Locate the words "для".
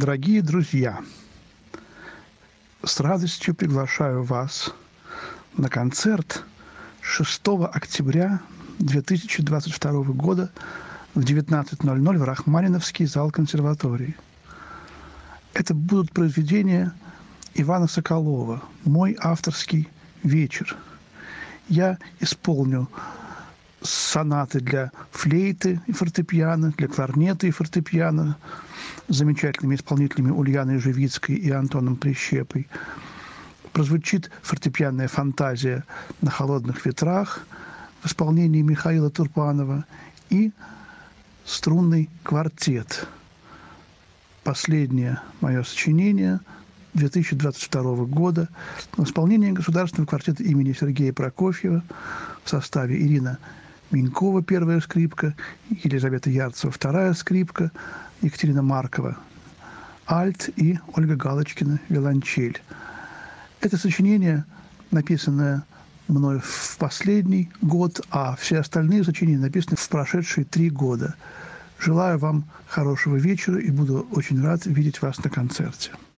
24.60-24.92, 26.76-26.88